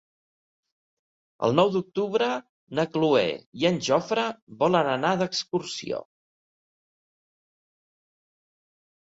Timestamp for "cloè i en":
2.95-3.77